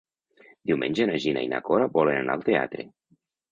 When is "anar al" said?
2.25-2.49